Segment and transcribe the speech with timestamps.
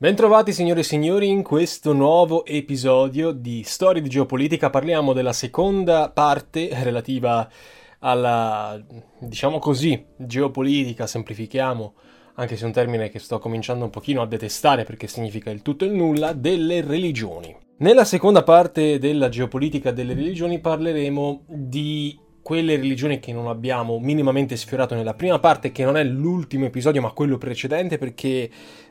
[0.00, 4.70] Bentrovati signore e signori in questo nuovo episodio di Storie di Geopolitica.
[4.70, 7.50] Parliamo della seconda parte relativa
[7.98, 8.80] alla,
[9.18, 11.94] diciamo così, geopolitica, semplifichiamo,
[12.34, 15.62] anche se è un termine che sto cominciando un pochino a detestare perché significa il
[15.62, 17.56] tutto e il nulla, delle religioni.
[17.78, 24.56] Nella seconda parte della geopolitica delle religioni parleremo di quelle religioni che non abbiamo minimamente
[24.56, 28.48] sfiorato nella prima parte, che non è l'ultimo episodio ma quello precedente, perché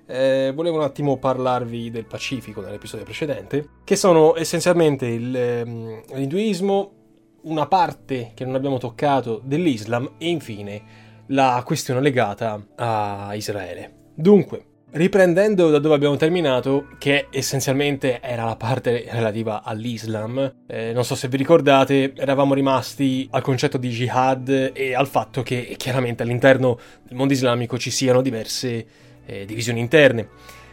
[0.07, 6.91] eh, volevo un attimo parlarvi del Pacifico nell'episodio precedente, che sono essenzialmente il, ehm, l'induismo,
[7.41, 10.81] una parte che non abbiamo toccato dell'Islam e infine
[11.27, 14.11] la questione legata a Israele.
[14.15, 21.03] Dunque, Riprendendo da dove abbiamo terminato, che essenzialmente era la parte relativa all'Islam, eh, non
[21.03, 26.23] so se vi ricordate, eravamo rimasti al concetto di jihad e al fatto che chiaramente
[26.23, 28.87] all'interno del mondo islamico ci siano diverse
[29.27, 30.29] eh, divisioni interne.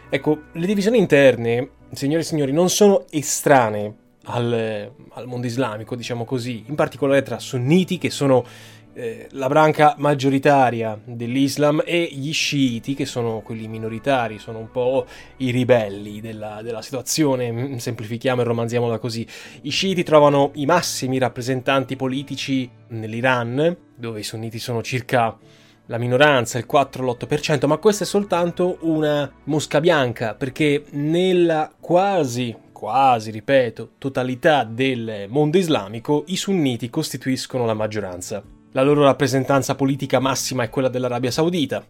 [0.09, 3.93] Ecco, le divisioni interne, signore e signori, non sono estranee
[4.25, 8.45] al, al mondo islamico, diciamo così, in particolare tra sunniti che sono
[8.93, 15.05] eh, la branca maggioritaria dell'Islam e gli sciiti, che sono quelli minoritari, sono un po'
[15.37, 19.27] i ribelli della, della situazione, mm, semplifichiamo e romanziamola così.
[19.63, 25.37] I sciiti trovano i massimi rappresentanti politici nell'Iran, dove i sunniti sono circa
[25.87, 33.31] la minoranza, il 4-8%, ma questa è soltanto una mosca bianca, perché nella quasi quasi,
[33.31, 38.43] ripeto, totalità del mondo islamico, i sunniti costituiscono la maggioranza.
[38.73, 41.85] La loro rappresentanza politica massima è quella dell'Arabia Saudita,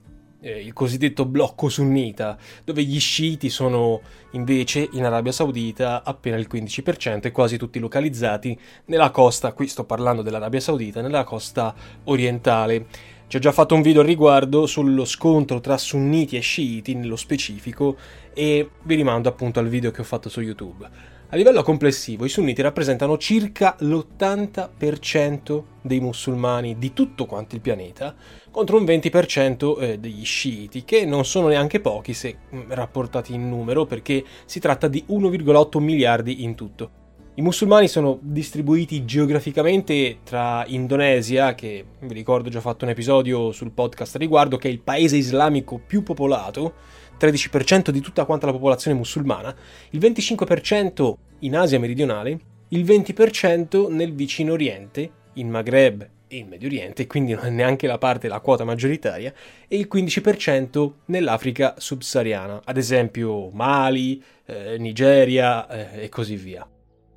[0.46, 4.02] eh, il cosiddetto blocco sunnita, dove gli sciiti sono
[4.32, 9.86] invece in Arabia Saudita appena il 15% e quasi tutti localizzati nella costa, qui sto
[9.86, 11.74] parlando dell'Arabia Saudita, nella costa
[12.04, 13.14] orientale.
[13.28, 17.16] Ci ho già fatto un video al riguardo sullo scontro tra sunniti e sciiti nello
[17.16, 17.98] specifico
[18.36, 20.88] e vi rimando appunto al video che ho fatto su YouTube.
[21.30, 28.16] A livello complessivo i sunniti rappresentano circa l'80% dei musulmani di tutto quanto il pianeta,
[28.52, 33.50] contro un 20% eh, degli sciiti, che non sono neanche pochi se mm, rapportati in
[33.50, 37.05] numero, perché si tratta di 1,8 miliardi in tutto.
[37.38, 43.52] I musulmani sono distribuiti geograficamente tra Indonesia, che vi ricordo ho già fatto un episodio
[43.52, 46.76] sul podcast a riguardo, che è il paese islamico più popolato,
[47.20, 49.54] 13% di tutta quanta la popolazione musulmana,
[49.90, 56.70] il 25% in Asia meridionale, il 20% nel vicino Oriente, in Maghreb e in Medio
[56.70, 59.34] Oriente, quindi non è neanche la parte, la quota maggioritaria,
[59.68, 66.66] e il 15% nell'Africa subsahariana, ad esempio Mali, eh, Nigeria eh, e così via.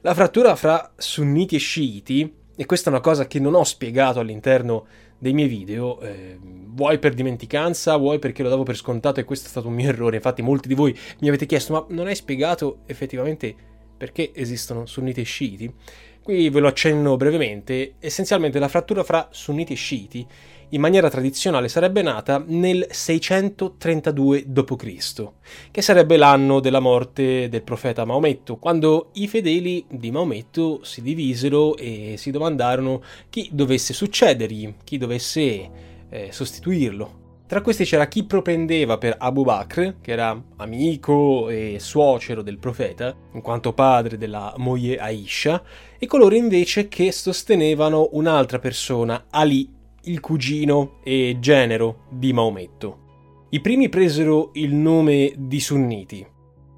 [0.02, 4.20] La frattura fra sunniti e sciiti, e questa è una cosa che non ho spiegato
[4.20, 4.86] all'interno
[5.18, 9.46] dei miei video, eh, vuoi per dimenticanza, vuoi perché lo davo per scontato e questo
[9.46, 10.14] è stato un mio errore.
[10.14, 13.52] Infatti molti di voi mi avete chiesto, ma non hai spiegato effettivamente
[13.96, 15.74] perché esistono sunniti e sciiti?
[16.22, 20.26] Qui ve lo accenno brevemente, essenzialmente la frattura fra sunniti e sciiti
[20.70, 25.28] in maniera tradizionale sarebbe nata nel 632 d.C.,
[25.70, 31.76] che sarebbe l'anno della morte del profeta Maometto, quando i fedeli di Maometto si divisero
[31.76, 35.70] e si domandarono chi dovesse succedergli, chi dovesse
[36.10, 37.26] eh, sostituirlo.
[37.46, 43.16] Tra questi c'era chi propendeva per Abu Bakr, che era amico e suocero del profeta,
[43.32, 45.62] in quanto padre della moglie Aisha,
[45.98, 53.06] e coloro invece che sostenevano un'altra persona, Ali il cugino e genero di Maometto.
[53.50, 56.26] I primi presero il nome di sunniti,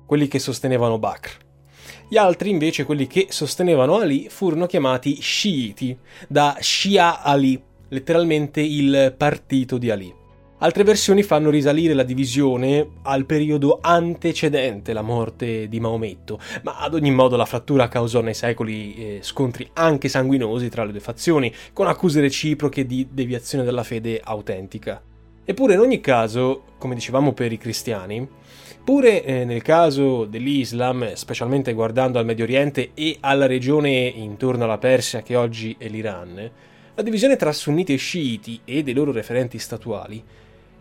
[0.06, 1.48] quelli che sostenevano Bakr.
[2.08, 5.96] Gli altri, invece, quelli che sostenevano Ali, furono chiamati sciiti,
[6.28, 10.19] da Shia Ali, letteralmente il partito di Ali.
[10.62, 16.92] Altre versioni fanno risalire la divisione al periodo antecedente la morte di Maometto, ma ad
[16.92, 21.50] ogni modo la frattura causò nei secoli eh, scontri anche sanguinosi tra le due fazioni,
[21.72, 25.00] con accuse reciproche di deviazione dalla fede autentica.
[25.42, 28.28] Eppure in ogni caso, come dicevamo per i cristiani,
[28.84, 34.76] pure eh, nel caso dell'Islam, specialmente guardando al Medio Oriente e alla regione intorno alla
[34.76, 36.50] Persia che oggi è l'Iran,
[36.94, 40.22] la divisione tra sunniti e sciiti e dei loro referenti statuali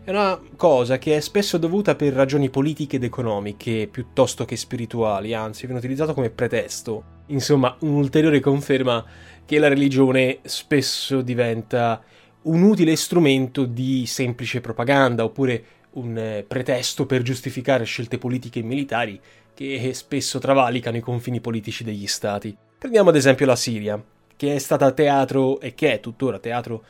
[0.02, 5.34] è una cosa che è spesso dovuta per ragioni politiche ed economiche piuttosto che spirituali,
[5.34, 7.18] anzi viene utilizzato come pretesto.
[7.26, 9.04] Insomma, un'ulteriore conferma
[9.44, 12.02] che la religione spesso diventa
[12.42, 18.62] un utile strumento di semplice propaganda oppure un eh, pretesto per giustificare scelte politiche e
[18.62, 19.20] militari
[19.52, 22.56] che spesso travalicano i confini politici degli stati.
[22.78, 24.02] Prendiamo ad esempio la Siria,
[24.34, 26.84] che è stata teatro e che è tuttora teatro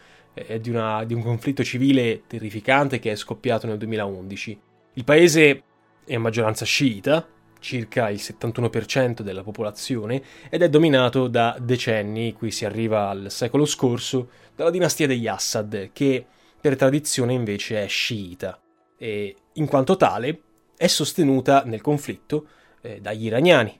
[0.61, 4.61] di, una, di un conflitto civile terrificante che è scoppiato nel 2011.
[4.95, 5.63] Il paese
[6.05, 7.27] è a maggioranza sciita,
[7.61, 13.65] circa il 71% della popolazione, ed è dominato da decenni, qui si arriva al secolo
[13.65, 16.25] scorso, dalla dinastia degli Assad, che
[16.61, 18.61] per tradizione invece è sciita,
[18.97, 20.41] e in quanto tale
[20.77, 22.47] è sostenuta nel conflitto
[22.81, 23.80] eh, dagli iraniani,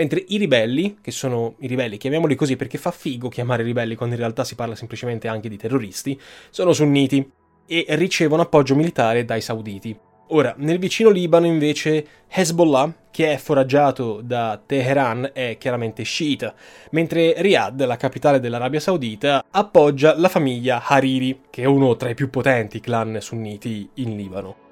[0.00, 4.14] Mentre i ribelli, che sono i ribelli, chiamiamoli così perché fa figo chiamare ribelli quando
[4.14, 6.18] in realtà si parla semplicemente anche di terroristi,
[6.48, 7.30] sono sunniti
[7.66, 9.94] e ricevono appoggio militare dai sauditi.
[10.28, 16.54] Ora, nel vicino Libano invece Hezbollah, che è foraggiato da Teheran, è chiaramente sciita,
[16.92, 22.14] mentre Riyadh, la capitale dell'Arabia Saudita, appoggia la famiglia Hariri, che è uno tra i
[22.14, 24.69] più potenti clan sunniti in Libano.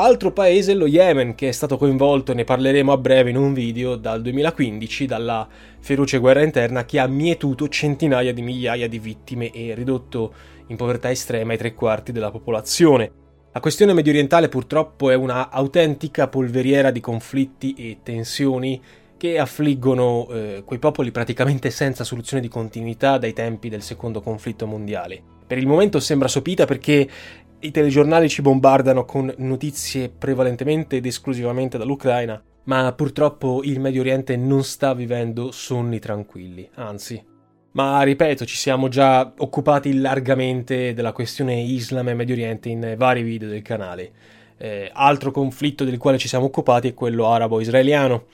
[0.00, 3.52] Altro paese è lo Yemen, che è stato coinvolto, ne parleremo a breve in un
[3.52, 5.46] video, dal 2015 dalla
[5.78, 10.32] feroce guerra interna che ha mietuto centinaia di migliaia di vittime e ridotto
[10.68, 13.12] in povertà estrema i tre quarti della popolazione.
[13.52, 18.80] La questione medio orientale purtroppo è una autentica polveriera di conflitti e tensioni
[19.18, 24.66] che affliggono eh, quei popoli praticamente senza soluzione di continuità dai tempi del secondo conflitto
[24.66, 25.22] mondiale.
[25.46, 27.06] Per il momento sembra sopita perché
[27.60, 34.36] i telegiornali ci bombardano con notizie prevalentemente ed esclusivamente dall'Ucraina, ma purtroppo il Medio Oriente
[34.36, 37.22] non sta vivendo sonni tranquilli, anzi.
[37.72, 43.22] Ma ripeto, ci siamo già occupati largamente della questione Islam e Medio Oriente in vari
[43.22, 44.12] video del canale.
[44.56, 48.24] Eh, altro conflitto del quale ci siamo occupati è quello arabo-israeliano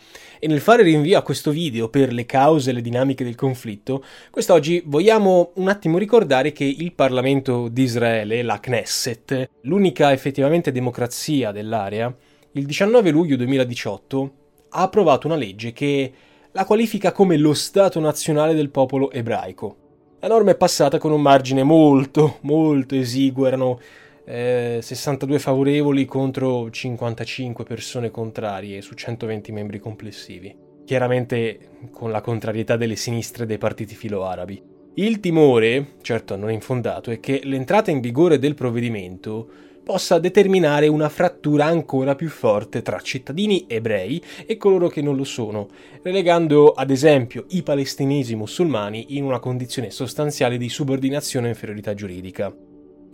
[0.46, 4.04] e nel fare rinvio a questo video per le cause e le dinamiche del conflitto,
[4.30, 11.50] quest'oggi vogliamo un attimo ricordare che il Parlamento di Israele, la Knesset, l'unica effettivamente democrazia
[11.50, 12.14] dell'area,
[12.52, 14.32] il 19 luglio 2018
[14.68, 16.12] ha approvato una legge che
[16.52, 19.76] la qualifica come lo Stato nazionale del popolo ebraico.
[20.20, 23.80] La norma è passata con un margine molto, molto esiguo, erano
[24.26, 31.58] eh, 62 favorevoli contro 55 persone contrarie su 120 membri complessivi, chiaramente
[31.92, 34.60] con la contrarietà delle sinistre dei partiti filo-arabi.
[34.94, 39.48] Il timore, certo non infondato, è che l'entrata in vigore del provvedimento
[39.84, 45.22] possa determinare una frattura ancora più forte tra cittadini ebrei e coloro che non lo
[45.22, 45.68] sono,
[46.02, 52.52] relegando ad esempio i palestinesi musulmani in una condizione sostanziale di subordinazione e inferiorità giuridica.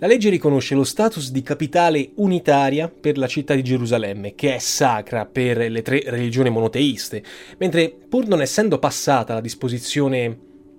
[0.03, 4.59] La legge riconosce lo status di capitale unitaria per la città di Gerusalemme, che è
[4.59, 7.23] sacra per le tre religioni monoteiste,
[7.59, 10.39] mentre pur non essendo passata la disposizione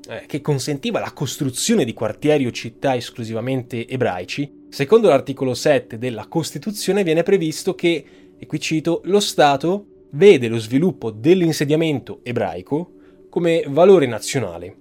[0.10, 6.28] eh, che consentiva la costruzione di quartieri o città esclusivamente ebraici, secondo l'articolo 7 della
[6.28, 8.06] Costituzione viene previsto che,
[8.38, 12.92] e qui cito, lo Stato vede lo sviluppo dell'insediamento ebraico
[13.30, 14.76] come valore nazionale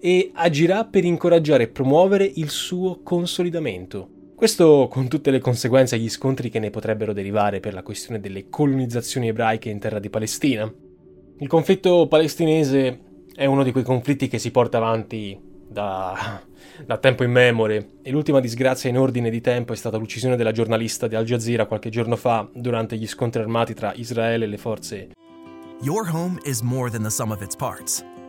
[0.00, 4.08] e agirà per incoraggiare e promuovere il suo consolidamento.
[4.34, 8.20] Questo con tutte le conseguenze e gli scontri che ne potrebbero derivare per la questione
[8.20, 10.72] delle colonizzazioni ebraiche in terra di Palestina.
[11.40, 13.00] Il conflitto palestinese
[13.34, 15.36] è uno di quei conflitti che si porta avanti
[15.68, 16.40] da,
[16.84, 21.08] da tempo immemore e l'ultima disgrazia in ordine di tempo è stata l'uccisione della giornalista
[21.08, 25.08] di Al Jazeera qualche giorno fa durante gli scontri armati tra Israele e le forze.
[25.80, 28.04] Your home is more than the sum of its parts.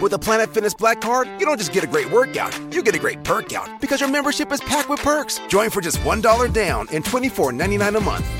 [0.00, 2.94] With a Planet Fitness Black Card, you don't just get a great workout, you get
[2.94, 5.40] a great perk out because your membership is packed with perks.
[5.48, 8.39] Join for just $1 down and $24.99 a month.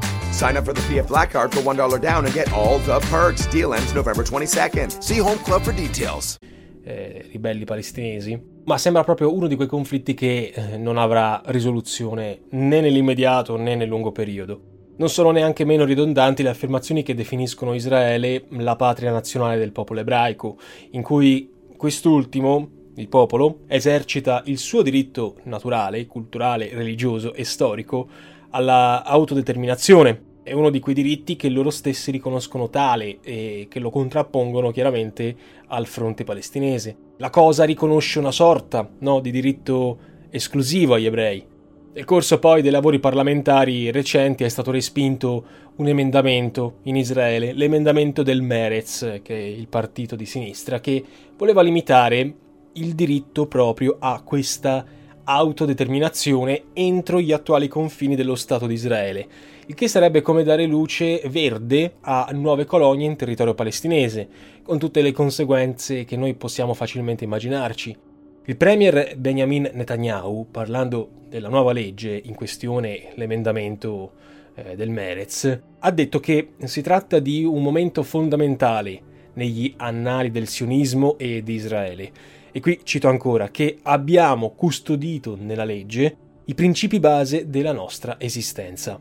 [0.31, 3.47] Sign up for the PF Black Card for $1 down and get all the perks.
[3.49, 4.99] Deal ends November 22nd.
[4.99, 6.37] See Home Club for details.
[6.83, 12.41] Eh, ribelli palestinesi, ma sembra proprio uno di quei conflitti che eh, non avrà risoluzione
[12.51, 14.61] né nell'immediato né nel lungo periodo.
[14.97, 19.99] Non sono neanche meno ridondanti le affermazioni che definiscono Israele la patria nazionale del popolo
[19.99, 20.57] ebraico,
[20.91, 28.09] in cui quest'ultimo, il popolo, esercita il suo diritto naturale, culturale, religioso e storico
[28.51, 30.29] alla autodeterminazione.
[30.43, 35.35] È uno di quei diritti che loro stessi riconoscono tale e che lo contrappongono chiaramente
[35.67, 36.95] al fronte palestinese.
[37.17, 39.97] La cosa riconosce una sorta no, di diritto
[40.29, 41.45] esclusivo agli ebrei.
[41.93, 48.23] Nel corso poi dei lavori parlamentari recenti è stato respinto un emendamento in Israele, l'emendamento
[48.23, 51.03] del Meretz, che è il partito di sinistra, che
[51.37, 52.33] voleva limitare
[52.73, 54.85] il diritto proprio a questa
[55.33, 59.27] autodeterminazione entro gli attuali confini dello Stato di Israele,
[59.67, 64.27] il che sarebbe come dare luce verde a nuove colonie in territorio palestinese,
[64.63, 67.97] con tutte le conseguenze che noi possiamo facilmente immaginarci.
[68.45, 74.11] Il premier Benjamin Netanyahu, parlando della nuova legge in questione, l'emendamento
[74.55, 80.47] eh, del Merez, ha detto che si tratta di un momento fondamentale negli annali del
[80.47, 86.99] sionismo e di Israele e qui cito ancora, che abbiamo custodito nella legge i principi
[86.99, 88.99] base della nostra esistenza.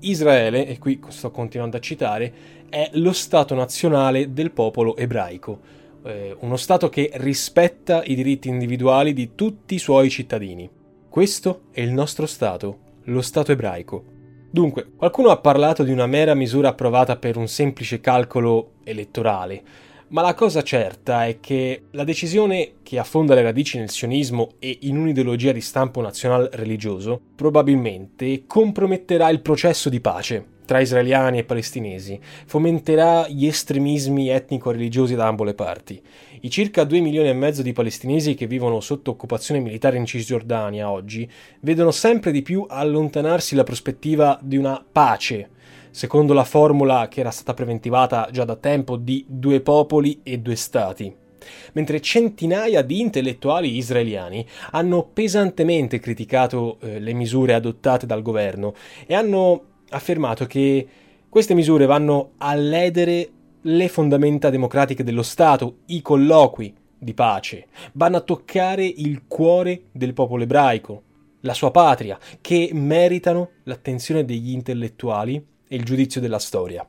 [0.00, 2.32] Israele, e qui sto continuando a citare,
[2.68, 5.60] è lo Stato nazionale del popolo ebraico,
[6.04, 10.68] eh, uno Stato che rispetta i diritti individuali di tutti i suoi cittadini.
[11.08, 14.18] Questo è il nostro Stato, lo Stato ebraico.
[14.52, 19.62] Dunque, qualcuno ha parlato di una mera misura approvata per un semplice calcolo elettorale,
[20.08, 24.78] ma la cosa certa è che la decisione che affonda le radici nel sionismo e
[24.82, 31.42] in un'ideologia di stampo nazional religioso probabilmente comprometterà il processo di pace tra israeliani e
[31.42, 36.00] palestinesi, fomenterà gli estremismi etnico-religiosi da ambo le parti.
[36.42, 40.88] I circa 2 milioni e mezzo di palestinesi che vivono sotto occupazione militare in Cisgiordania
[40.88, 41.28] oggi
[41.62, 45.48] vedono sempre di più allontanarsi la prospettiva di una pace
[45.90, 50.54] secondo la formula che era stata preventivata già da tempo di due popoli e due
[50.54, 51.12] stati.
[51.72, 58.74] Mentre centinaia di intellettuali israeliani hanno pesantemente criticato eh, le misure adottate dal governo
[59.04, 60.86] e hanno affermato che
[61.28, 63.28] queste misure vanno a ledere
[63.62, 70.12] le fondamenta democratiche dello Stato, i colloqui di pace, vanno a toccare il cuore del
[70.12, 71.02] popolo ebraico,
[71.40, 76.86] la sua patria, che meritano l'attenzione degli intellettuali e il giudizio della storia.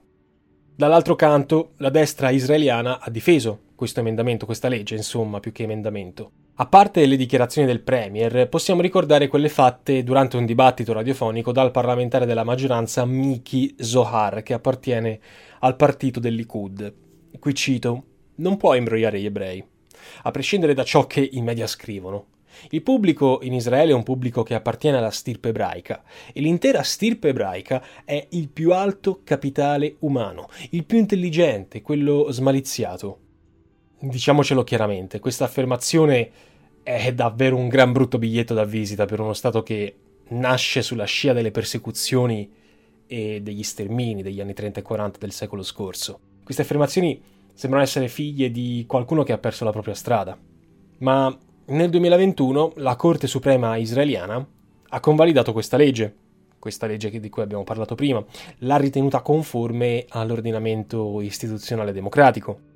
[0.76, 6.32] Dall'altro canto, la destra israeliana ha difeso questo emendamento, questa legge, insomma, più che emendamento.
[6.56, 11.72] A parte le dichiarazioni del Premier, possiamo ricordare quelle fatte durante un dibattito radiofonico dal
[11.72, 15.20] parlamentare della maggioranza Miki Zohar, che appartiene
[15.60, 16.94] al partito del Likud.
[17.40, 18.04] Qui cito:
[18.36, 19.64] Non può imbrogliare gli ebrei,
[20.24, 22.26] a prescindere da ciò che i media scrivono.
[22.72, 26.04] Il pubblico in Israele è un pubblico che appartiene alla stirpe ebraica
[26.34, 33.20] e l'intera stirpe ebraica è il più alto capitale umano, il più intelligente, quello smaliziato.
[34.04, 36.32] Diciamocelo chiaramente, questa affermazione
[36.82, 39.96] è davvero un gran brutto biglietto da visita per uno Stato che
[40.30, 42.52] nasce sulla scia delle persecuzioni
[43.06, 46.20] e degli stermini degli anni 30 e 40 del secolo scorso.
[46.44, 47.22] Queste affermazioni
[47.54, 50.36] sembrano essere figlie di qualcuno che ha perso la propria strada.
[50.98, 54.44] Ma nel 2021 la Corte Suprema israeliana
[54.90, 56.16] ha convalidato questa legge,
[56.58, 58.26] questa legge di cui abbiamo parlato prima,
[58.60, 62.71] l'ha ritenuta conforme all'ordinamento istituzionale democratico.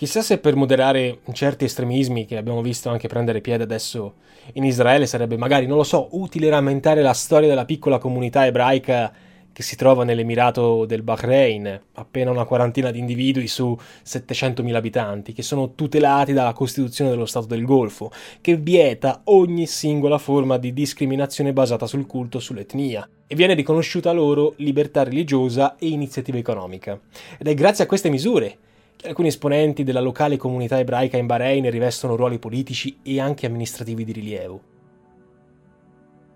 [0.00, 4.14] Chissà se per moderare certi estremismi che abbiamo visto anche prendere piede adesso
[4.54, 9.12] in Israele sarebbe magari, non lo so, utile rammentare la storia della piccola comunità ebraica
[9.52, 15.42] che si trova nell'Emirato del Bahrain, appena una quarantina di individui su 700.000 abitanti, che
[15.42, 21.52] sono tutelati dalla Costituzione dello Stato del Golfo, che vieta ogni singola forma di discriminazione
[21.52, 26.98] basata sul culto o sull'etnia, e viene riconosciuta loro libertà religiosa e iniziativa economica.
[27.36, 28.56] Ed è grazie a queste misure
[29.04, 34.12] alcuni esponenti della locale comunità ebraica in Bahrain rivestono ruoli politici e anche amministrativi di
[34.12, 34.60] rilievo.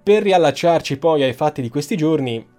[0.02, 2.52] Per riallacciarci poi ai fatti di questi giorni,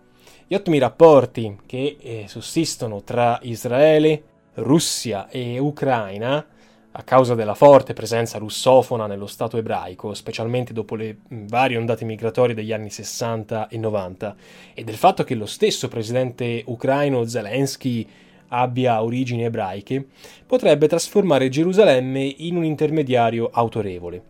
[0.48, 4.24] Gli ottimi rapporti che eh, sussistono tra Israele,
[4.56, 6.46] Russia e Ucraina
[6.92, 12.54] a causa della forte presenza russofona nello Stato ebraico, specialmente dopo le varie ondate migratorie
[12.54, 14.36] degli anni 60 e 90,
[14.76, 18.08] e del fatto che lo stesso presidente ucraino Zelensky
[18.56, 20.06] abbia origini ebraiche,
[20.46, 24.24] potrebbe trasformare Gerusalemme in un intermediario autorevole.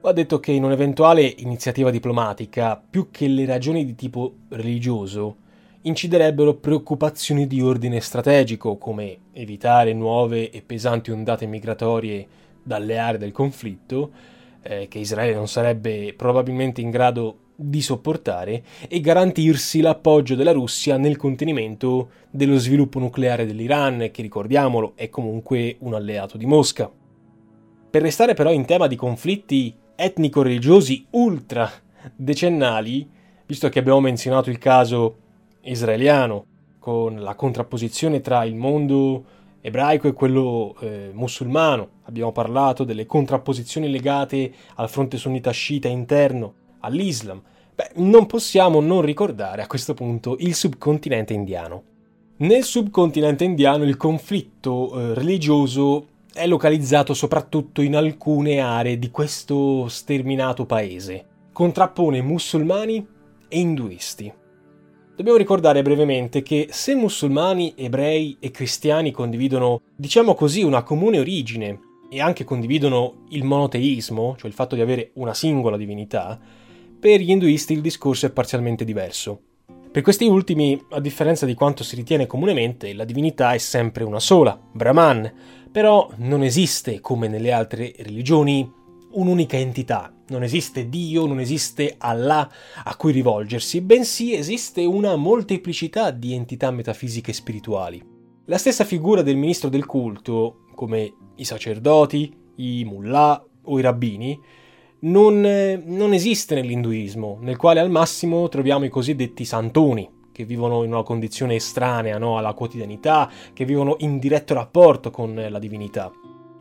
[0.00, 5.36] Va detto che in un'eventuale iniziativa diplomatica, più che le ragioni di tipo religioso,
[5.82, 12.26] inciderebbero preoccupazioni di ordine strategico, come evitare nuove e pesanti ondate migratorie
[12.62, 14.10] dalle aree del conflitto,
[14.62, 20.96] eh, che Israele non sarebbe probabilmente in grado di sopportare, e garantirsi l'appoggio della Russia
[20.96, 26.88] nel contenimento dello sviluppo nucleare dell'Iran, che ricordiamolo è comunque un alleato di Mosca.
[27.90, 31.68] Per restare però in tema di conflitti etnico-religiosi ultra
[32.14, 33.08] decennali,
[33.44, 35.16] visto che abbiamo menzionato il caso
[35.62, 36.44] israeliano,
[36.78, 39.24] con la contrapposizione tra il mondo
[39.60, 41.88] ebraico e quello eh, musulmano.
[42.04, 47.40] Abbiamo parlato delle contrapposizioni legate al fronte sunnita sciita interno, all'Islam.
[47.74, 51.82] Beh, non possiamo non ricordare a questo punto il subcontinente indiano.
[52.38, 59.88] Nel subcontinente indiano il conflitto eh, religioso è localizzato soprattutto in alcune aree di questo
[59.88, 61.24] sterminato paese.
[61.52, 63.04] Contrappone musulmani
[63.48, 64.32] e induisti.
[65.16, 71.80] Dobbiamo ricordare brevemente che se musulmani, ebrei e cristiani condividono, diciamo così, una comune origine
[72.08, 76.38] e anche condividono il monoteismo, cioè il fatto di avere una singola divinità,
[77.00, 79.40] per gli induisti il discorso è parzialmente diverso.
[79.90, 84.20] Per questi ultimi, a differenza di quanto si ritiene comunemente, la divinità è sempre una
[84.20, 85.32] sola, Brahman,
[85.70, 88.70] però non esiste, come nelle altre religioni,
[89.12, 92.50] un'unica entità, non esiste Dio, non esiste Allah
[92.84, 98.02] a cui rivolgersi, bensì esiste una molteplicità di entità metafisiche e spirituali.
[98.46, 104.38] La stessa figura del ministro del culto, come i sacerdoti, i mullah o i rabbini,
[105.00, 105.40] non,
[105.84, 111.02] non esiste nell'induismo, nel quale al massimo troviamo i cosiddetti santoni, che vivono in una
[111.02, 116.10] condizione estranea no, alla quotidianità, che vivono in diretto rapporto con la divinità.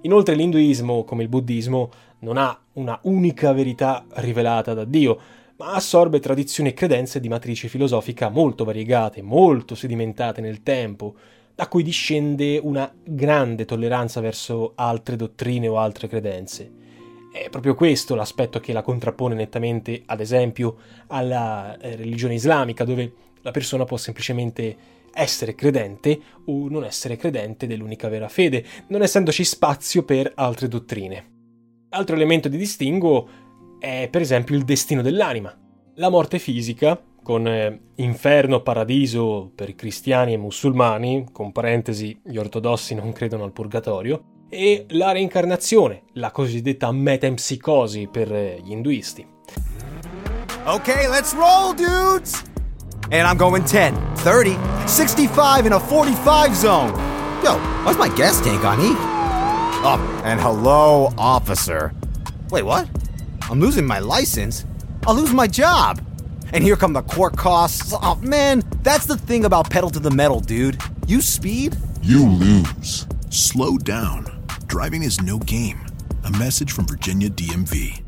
[0.02, 5.19] Inoltre l'induismo, come il buddismo, non ha una unica verità rivelata da Dio,
[5.58, 11.15] ma assorbe tradizioni e credenze di matrice filosofica molto variegate, molto sedimentate nel tempo,
[11.56, 16.86] da cui discende una grande tolleranza verso altre dottrine o altre credenze.
[17.43, 23.13] È proprio questo l'aspetto che la contrappone nettamente, ad esempio, alla eh, religione islamica, dove
[23.41, 24.76] la persona può semplicemente
[25.13, 31.36] essere credente o non essere credente dell'unica vera fede, non essendoci spazio per altre dottrine.
[31.89, 33.30] Altro elemento di distinguo
[33.80, 35.56] è per esempio il destino dell'anima.
[35.95, 42.95] La morte fisica, con eh, inferno, paradiso per cristiani e musulmani, con parentesi gli ortodossi
[42.95, 49.25] non credono al purgatorio, e la reincarnazione, la cosiddetta metempsicosi per eh, gli induisti.
[50.65, 52.43] Ok, let's roll, dudes!
[53.10, 56.91] And I'm going 10, 30, 65 in a 45 zone.
[57.41, 58.93] Yo, why's my gas tank on E?
[59.83, 61.93] Oh, and hello, officer.
[62.49, 62.89] Wait, what?
[63.49, 64.65] I'm losing my license?
[65.05, 66.01] I'll lose my job.
[66.51, 67.93] And here come the court costs.
[67.93, 70.77] Oh, man, that's the thing about pedal to the metal, dude.
[71.05, 73.05] You speed, you lose.
[73.29, 74.37] Slow down.
[74.67, 75.84] Driving is no game.
[76.23, 78.03] A message from Virginia DMV.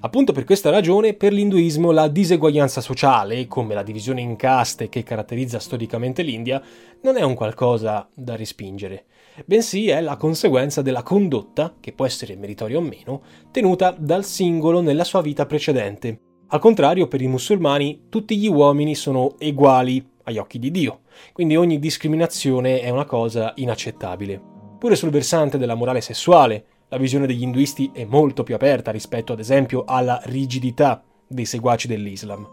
[0.00, 5.02] Appunto per questa ragione, per l'induismo la diseguaglianza sociale, come la divisione in caste che
[5.02, 6.62] caratterizza storicamente l'India,
[7.02, 9.06] non è un qualcosa da respingere
[9.44, 14.80] bensì è la conseguenza della condotta, che può essere meritoria o meno, tenuta dal singolo
[14.80, 16.20] nella sua vita precedente.
[16.48, 21.00] Al contrario, per i musulmani tutti gli uomini sono uguali agli occhi di Dio,
[21.32, 24.47] quindi ogni discriminazione è una cosa inaccettabile.
[24.78, 29.32] Pure sul versante della morale sessuale, la visione degli induisti è molto più aperta rispetto
[29.32, 32.48] ad esempio alla rigidità dei seguaci dell'Islam.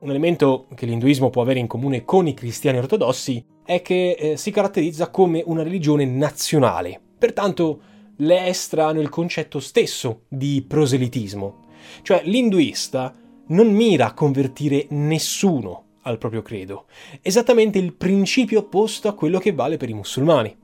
[0.00, 4.36] Un elemento che l'induismo può avere in comune con i cristiani ortodossi è che eh,
[4.36, 7.80] si caratterizza come una religione nazionale, pertanto
[8.16, 11.62] le è strano il concetto stesso di proselitismo.
[12.02, 13.14] Cioè l'induista
[13.46, 16.84] non mira a convertire nessuno al proprio credo,
[17.22, 20.54] esattamente il principio opposto a quello che vale per i musulmani.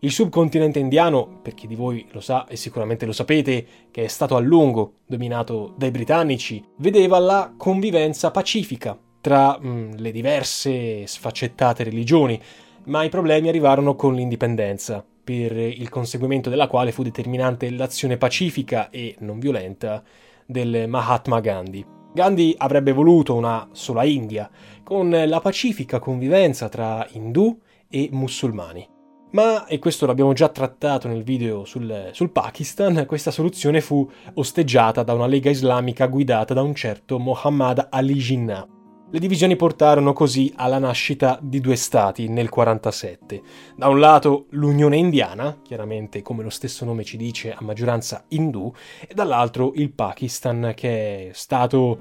[0.00, 4.06] Il subcontinente indiano, per chi di voi lo sa e sicuramente lo sapete, che è
[4.06, 11.04] stato a lungo dominato dai britannici, vedeva la convivenza pacifica tra mh, mm, le diverse
[11.04, 12.40] sfaccettate religioni,
[12.84, 18.90] ma i problemi arrivarono con l'indipendenza, per il conseguimento della quale fu determinante l'azione pacifica
[18.90, 20.04] e non violenta
[20.46, 21.84] del Mahatma Gandhi.
[22.14, 24.48] Gandhi avrebbe voluto una sola India,
[24.84, 28.96] con la pacifica convivenza tra indù e musulmani.
[29.30, 35.02] Ma, e questo l'abbiamo già trattato nel video sul, sul, Pakistan, questa soluzione fu osteggiata
[35.02, 38.66] da una lega islamica guidata da un certo Muhammad Ali Jinnah.
[39.10, 43.42] Le divisioni portarono così alla nascita di due stati nel 47.
[43.76, 48.72] Da un lato l'Unione Indiana, chiaramente come lo stesso nome ci dice a maggioranza indù,
[49.06, 51.98] e dall'altro il Pakistan che è stato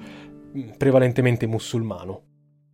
[0.57, 2.21] mm, prevalentemente musulmano.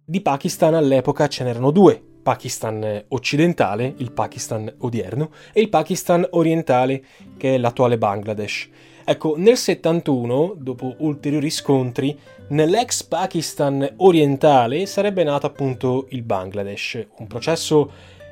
[0.05, 7.03] Di Pakistan all'epoca ce n'erano due, Pakistan occidentale, il Pakistan odierno, e il Pakistan orientale,
[7.37, 8.69] che è l'attuale Bangladesh.
[9.05, 17.27] Ecco, nel 71, dopo ulteriori scontri, nell'ex Pakistan orientale sarebbe nato appunto il Bangladesh, un
[17.27, 17.91] processo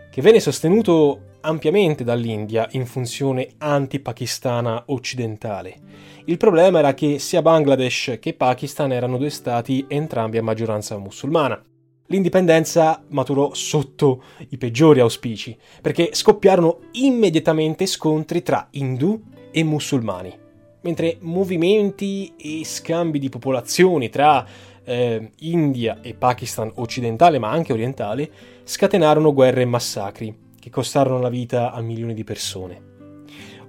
[0.10, 5.76] che venne sostenuto ampiamente dall'India in funzione anti-pakistana occidentale.
[6.26, 11.62] Il problema era che sia Bangladesh che Pakistan erano due stati entrambi a maggioranza musulmana
[12.12, 19.20] l'indipendenza maturò sotto i peggiori auspici, perché scoppiarono immediatamente scontri tra indù
[19.50, 20.38] e musulmani,
[20.82, 24.46] mentre movimenti e scambi di popolazioni tra
[24.84, 28.30] eh, India e Pakistan occidentale, ma anche orientale,
[28.64, 32.90] scatenarono guerre e massacri che costarono la vita a milioni di persone.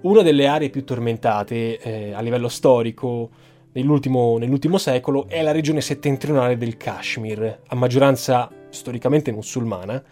[0.02, 3.30] Una delle aree più tormentate eh, a livello storico
[3.72, 10.02] nell'ultimo, nell'ultimo secolo è la regione settentrionale del Kashmir, a maggioranza storicamente musulmana,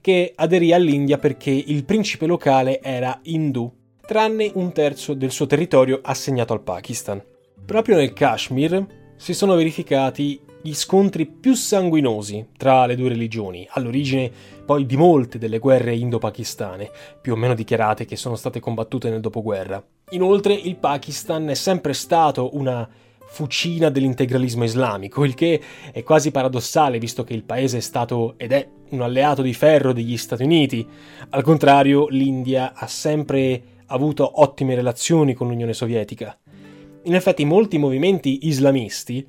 [0.00, 3.70] che aderì all'India perché il principe locale era indù,
[4.06, 7.22] tranne un terzo del suo territorio assegnato al Pakistan.
[7.64, 14.30] Proprio nel Kashmir si sono verificati gli scontri più sanguinosi tra le due religioni, all'origine
[14.64, 19.20] poi di molte delle guerre indo-pakistane, più o meno dichiarate che sono state combattute nel
[19.20, 19.82] dopoguerra.
[20.10, 22.88] Inoltre il Pakistan è sempre stato una
[23.32, 25.60] fucina dell'integralismo islamico, il che
[25.92, 29.92] è quasi paradossale visto che il paese è stato ed è un alleato di ferro
[29.92, 30.86] degli Stati Uniti.
[31.30, 36.36] Al contrario, l'India ha sempre avuto ottime relazioni con l'Unione Sovietica.
[37.04, 39.24] In effetti molti movimenti islamisti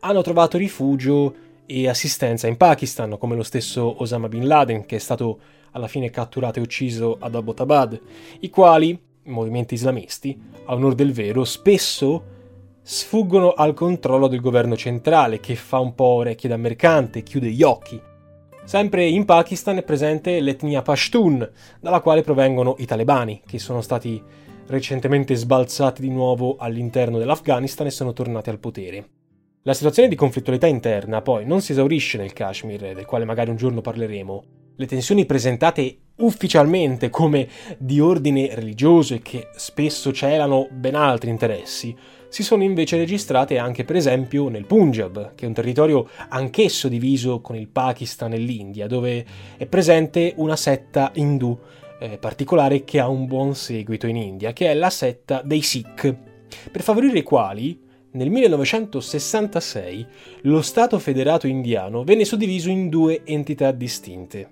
[0.00, 4.98] hanno trovato rifugio e assistenza in Pakistan, come lo stesso Osama Bin Laden, che è
[4.98, 5.38] stato
[5.70, 8.00] alla fine catturato e ucciso ad Abbottabad,
[8.40, 12.33] i quali, movimenti islamisti, a onor del vero, spesso
[12.86, 17.62] sfuggono al controllo del governo centrale, che fa un po' orecchie da mercante, chiude gli
[17.62, 18.00] occhi.
[18.64, 24.22] Sempre in Pakistan è presente l'etnia Pashtun, dalla quale provengono i talebani, che sono stati
[24.66, 29.08] recentemente sbalzati di nuovo all'interno dell'Afghanistan e sono tornati al potere.
[29.62, 33.56] La situazione di conflittualità interna poi non si esaurisce nel Kashmir, del quale magari un
[33.56, 34.44] giorno parleremo.
[34.76, 41.96] Le tensioni presentate ufficialmente come di ordine religioso e che spesso celano ben altri interessi,
[42.34, 47.40] si sono invece registrate anche per esempio nel Punjab, che è un territorio anch'esso diviso
[47.40, 49.24] con il Pakistan e l'India, dove
[49.56, 51.56] è presente una setta indù
[52.00, 56.12] eh, particolare che ha un buon seguito in India, che è la setta dei Sikh,
[56.72, 60.06] per favorire i quali nel 1966
[60.40, 64.48] lo Stato federato indiano venne suddiviso in due entità distinte.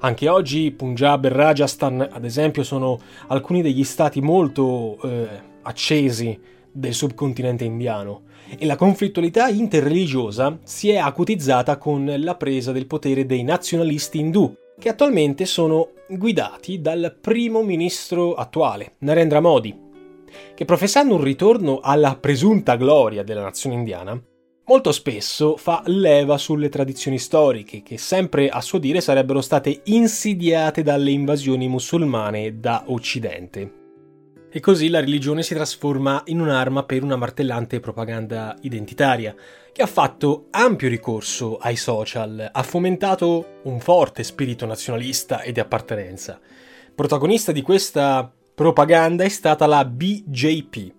[0.00, 5.28] Anche oggi Punjab e Rajasthan, ad esempio, sono alcuni degli stati molto eh,
[5.62, 8.22] accesi del subcontinente indiano
[8.58, 14.52] e la conflittualità interreligiosa si è acutizzata con la presa del potere dei nazionalisti indù,
[14.78, 19.88] che attualmente sono guidati dal primo ministro attuale, Narendra Modi,
[20.54, 24.20] che professando un ritorno alla presunta gloria della nazione indiana,
[24.66, 30.82] molto spesso fa leva sulle tradizioni storiche che sempre a suo dire sarebbero state insidiate
[30.82, 33.79] dalle invasioni musulmane da Occidente.
[34.52, 39.34] E così la religione si trasforma in un'arma per una martellante propaganda identitaria,
[39.72, 45.60] che ha fatto ampio ricorso ai social, ha fomentato un forte spirito nazionalista e di
[45.60, 46.40] appartenenza.
[46.92, 50.92] Protagonista di questa propaganda è stata la BJP,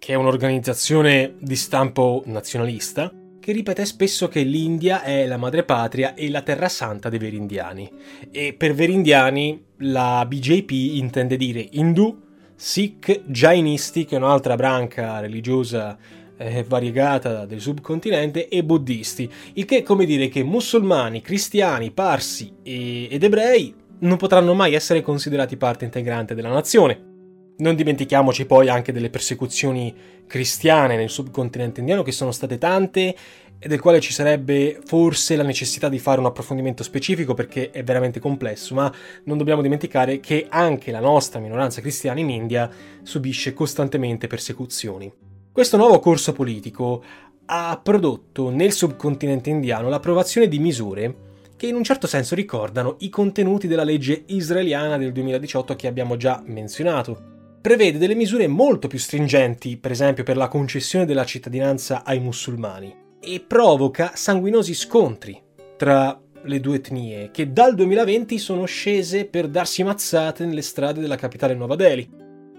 [0.00, 3.12] che è un'organizzazione di stampo nazionalista
[3.46, 7.88] che ripete spesso che l'India è la madrepatria e la terra santa dei veri indiani.
[8.32, 12.25] E per veri indiani la BJP intende dire indù,
[12.56, 15.96] Sikh Jainisti, che è un'altra branca religiosa
[16.38, 22.52] eh, variegata del subcontinente, e buddisti, il che è come dire che musulmani, cristiani, parsi
[22.62, 27.14] e, ed ebrei non potranno mai essere considerati parte integrante della nazione.
[27.58, 29.94] Non dimentichiamoci poi anche delle persecuzioni
[30.26, 33.14] cristiane nel subcontinente indiano, che sono state tante
[33.58, 37.82] e del quale ci sarebbe forse la necessità di fare un approfondimento specifico perché è
[37.82, 38.92] veramente complesso, ma
[39.24, 42.70] non dobbiamo dimenticare che anche la nostra minoranza cristiana in India
[43.02, 45.12] subisce costantemente persecuzioni.
[45.52, 47.02] Questo nuovo corso politico
[47.46, 51.24] ha prodotto nel subcontinente indiano l'approvazione di misure
[51.56, 56.16] che in un certo senso ricordano i contenuti della legge israeliana del 2018 che abbiamo
[56.16, 57.34] già menzionato.
[57.62, 62.94] Prevede delle misure molto più stringenti, per esempio per la concessione della cittadinanza ai musulmani,
[63.26, 65.42] e provoca sanguinosi scontri
[65.76, 71.16] tra le due etnie, che dal 2020 sono scese per darsi mazzate nelle strade della
[71.16, 72.08] capitale Nuova Delhi.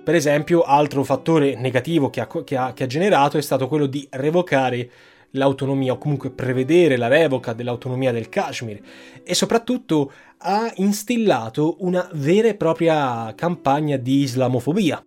[0.03, 3.86] Per esempio, altro fattore negativo che ha, che ha, che ha generato è stato quello
[3.86, 4.89] di revocare
[5.32, 8.82] l'autonomia o comunque prevedere la revoca dell'autonomia del Kashmir
[9.23, 15.03] e soprattutto ha instillato una vera e propria campagna di islamofobia.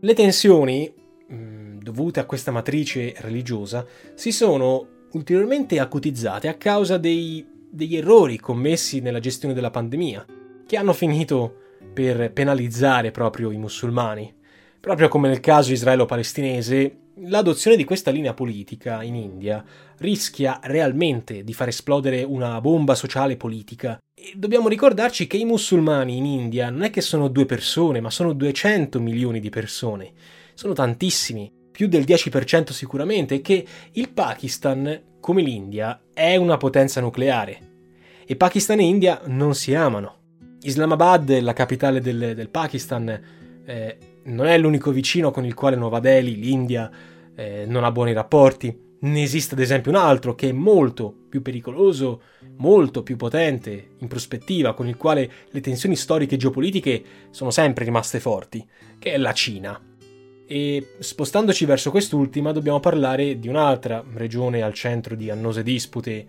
[0.00, 0.92] Le tensioni
[1.32, 8.38] mm, dovute a questa matrice religiosa si sono ulteriormente acutizzate a causa dei, degli errori
[8.38, 10.24] commessi nella gestione della pandemia,
[10.66, 11.54] che hanno finito
[11.92, 14.34] per penalizzare proprio i musulmani.
[14.80, 19.64] Proprio come nel caso israelo-palestinese, L'adozione di questa linea politica in India
[19.98, 23.98] rischia realmente di far esplodere una bomba sociale politica.
[24.14, 28.10] E dobbiamo ricordarci che i musulmani in India non è che sono due persone, ma
[28.10, 30.12] sono 200 milioni di persone.
[30.52, 37.58] Sono tantissimi, più del 10% sicuramente, che il Pakistan, come l'India, è una potenza nucleare.
[38.26, 40.20] E Pakistan e India non si amano.
[40.62, 43.20] Islamabad, la capitale del, del Pakistan,
[43.66, 46.90] eh, non è l'unico vicino con il quale Nuova Delhi, l'India,
[47.34, 48.94] eh, non ha buoni rapporti.
[49.00, 52.22] Ne esiste ad esempio un altro che è molto più pericoloso,
[52.56, 57.84] molto più potente in prospettiva, con il quale le tensioni storiche e geopolitiche sono sempre
[57.84, 58.66] rimaste forti,
[58.98, 59.78] che è la Cina.
[60.48, 66.26] E spostandoci verso quest'ultima dobbiamo parlare di un'altra regione al centro di annose dispute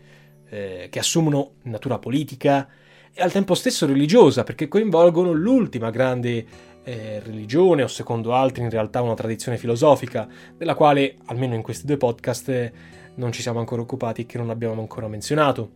[0.49, 2.67] eh, che assumono natura politica
[3.13, 6.45] e al tempo stesso religiosa, perché coinvolgono l'ultima grande
[6.83, 10.27] eh, religione o secondo altri in realtà una tradizione filosofica,
[10.57, 12.71] della quale almeno in questi due podcast eh,
[13.15, 15.71] non ci siamo ancora occupati e che non abbiamo ancora menzionato.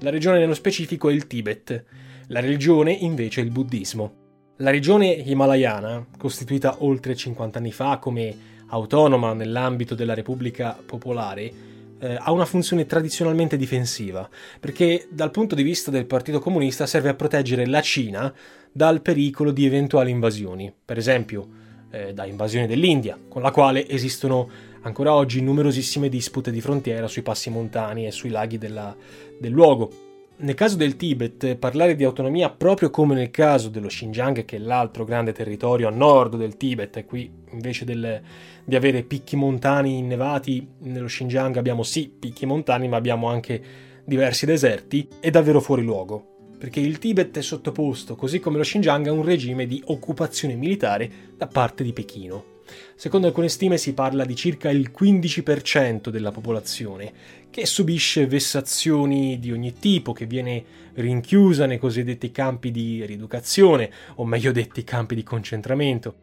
[0.00, 1.84] La regione nello specifico è il Tibet,
[2.28, 4.25] la religione invece è il buddismo.
[4.60, 8.34] La regione himalayana, costituita oltre 50 anni fa come
[8.68, 11.52] autonoma nell'ambito della Repubblica Popolare,
[11.98, 14.26] eh, ha una funzione tradizionalmente difensiva,
[14.58, 18.32] perché dal punto di vista del Partito Comunista serve a proteggere la Cina
[18.72, 21.46] dal pericolo di eventuali invasioni, per esempio
[21.90, 24.48] eh, da invasione dell'India, con la quale esistono
[24.80, 28.96] ancora oggi numerosissime dispute di frontiera sui passi montani e sui laghi della,
[29.38, 30.05] del luogo.
[30.38, 34.58] Nel caso del Tibet, parlare di autonomia proprio come nel caso dello Xinjiang, che è
[34.58, 38.20] l'altro grande territorio a nord del Tibet, e qui invece del,
[38.62, 43.62] di avere picchi montani innevati, nello Xinjiang abbiamo sì picchi montani, ma abbiamo anche
[44.04, 49.06] diversi deserti, è davvero fuori luogo perché il Tibet è sottoposto, così come lo Xinjiang,
[49.06, 52.55] a un regime di occupazione militare da parte di Pechino.
[52.94, 57.12] Secondo alcune stime si parla di circa il 15% della popolazione,
[57.50, 64.24] che subisce vessazioni di ogni tipo, che viene rinchiusa nei cosiddetti campi di rieducazione, o
[64.24, 66.14] meglio detti campi di concentramento.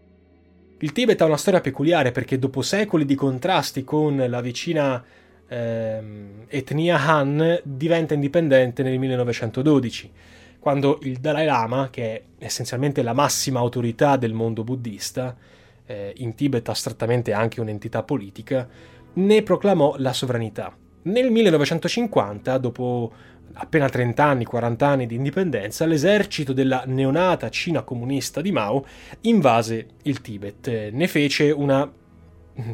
[0.79, 5.01] Il Tibet ha una storia peculiare perché dopo secoli di contrasti con la vicina
[5.47, 10.11] ehm, etnia Han diventa indipendente nel 1912,
[10.59, 15.35] quando il Dalai Lama, che è essenzialmente la massima autorità del mondo buddista,
[15.85, 18.67] eh, in Tibet astrattamente anche un'entità politica,
[19.13, 20.75] ne proclamò la sovranità.
[21.03, 23.11] Nel 1950, dopo
[23.55, 28.85] appena 30 anni, 40 anni di indipendenza, l'esercito della neonata Cina comunista di Mao
[29.21, 31.91] invase il Tibet, ne fece una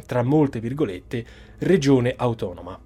[0.05, 1.25] tra molte virgolette,
[1.59, 2.79] regione autonoma.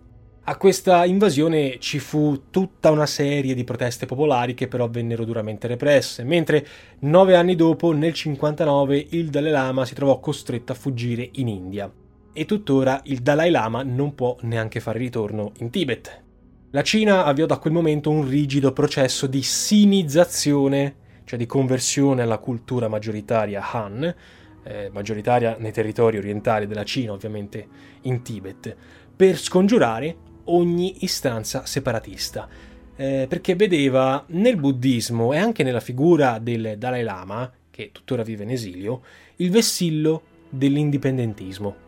[0.45, 5.67] A questa invasione ci fu tutta una serie di proteste popolari che però vennero duramente
[5.67, 6.67] represse, mentre
[6.99, 11.89] nove anni dopo, nel 59, il Dalai Lama si trovò costretto a fuggire in India.
[12.34, 16.23] E tuttora il Dalai Lama non può neanche fare ritorno in Tibet.
[16.71, 22.39] La Cina avviò da quel momento un rigido processo di sinizzazione, cioè di conversione alla
[22.39, 24.15] cultura maggioritaria Han,
[24.63, 27.65] eh, maggioritaria nei territori orientali della Cina, ovviamente
[28.01, 28.75] in Tibet,
[29.15, 32.47] per scongiurare ogni istanza separatista.
[32.95, 38.43] Eh, perché vedeva nel buddismo e anche nella figura del Dalai Lama, che tuttora vive
[38.43, 39.01] in esilio,
[39.38, 41.84] il vessillo dell'indipendentismo.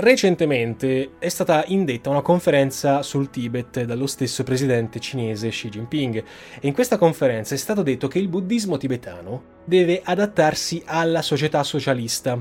[0.00, 6.16] Recentemente è stata indetta una conferenza sul Tibet dallo stesso presidente cinese Xi Jinping
[6.60, 11.64] e in questa conferenza è stato detto che il buddismo tibetano deve adattarsi alla società
[11.64, 12.40] socialista,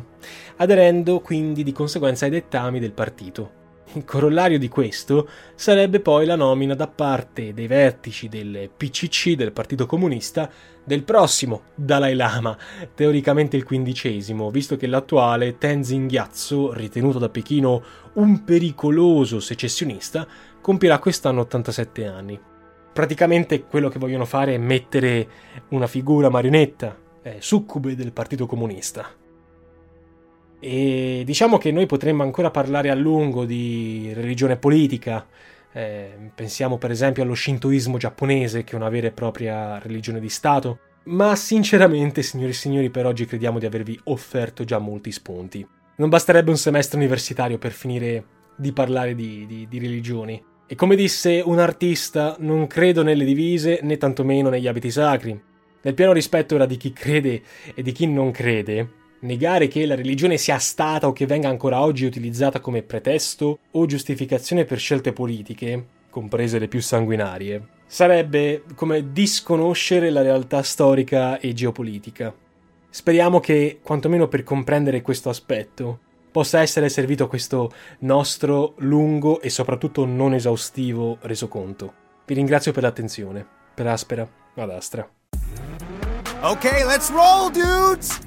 [0.57, 3.56] aderendo quindi di conseguenza ai dettami del partito.
[3.97, 9.51] Il corollario di questo sarebbe poi la nomina da parte dei vertici del PCC, del
[9.51, 10.49] Partito Comunista,
[10.83, 12.57] del prossimo Dalai Lama,
[12.95, 17.83] teoricamente il quindicesimo, visto che l'attuale Tenzin Gyatso, ritenuto da Pechino
[18.13, 20.25] un pericoloso secessionista,
[20.61, 22.39] compirà quest'anno 87 anni.
[22.93, 25.27] Praticamente quello che vogliono fare è mettere
[25.69, 29.26] una figura marionetta, eh, succube del Partito Comunista.
[30.59, 35.25] E diciamo che noi potremmo ancora parlare a lungo di religione politica,
[35.71, 40.29] eh, pensiamo per esempio allo shintoismo giapponese, che è una vera e propria religione di
[40.29, 40.79] Stato.
[41.03, 45.65] Ma sinceramente, signori e signori, per oggi crediamo di avervi offerto già molti spunti.
[45.97, 48.23] Non basterebbe un semestre universitario per finire
[48.55, 50.43] di parlare di, di, di religioni.
[50.67, 55.39] E come disse un artista, non credo nelle divise né tantomeno negli abiti sacri.
[55.81, 57.41] Nel pieno rispetto ora di chi crede
[57.73, 58.89] e di chi non crede,
[59.21, 63.85] negare che la religione sia stata o che venga ancora oggi utilizzata come pretesto o
[63.85, 71.53] giustificazione per scelte politiche, comprese le più sanguinarie, sarebbe come disconoscere la realtà storica e
[71.53, 72.33] geopolitica.
[72.89, 75.99] Speriamo che, quantomeno per comprendere questo aspetto,
[76.31, 81.93] possa essere servito questo nostro lungo e soprattutto non esaustivo resoconto.
[82.25, 83.45] Vi ringrazio per l'attenzione.
[83.73, 85.07] Per Aspera, ad Astra.
[86.41, 88.26] Ok, let's roll, dudes!